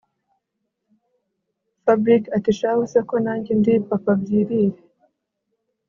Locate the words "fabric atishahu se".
1.83-2.99